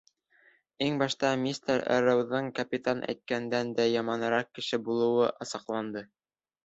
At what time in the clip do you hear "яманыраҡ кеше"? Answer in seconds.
3.97-4.81